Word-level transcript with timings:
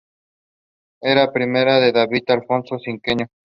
Era 1.03 1.31
prima 1.31 1.59
de 1.79 1.91
David 1.91 2.23
Alfaro 2.31 2.79
Siqueiros. 2.79 3.27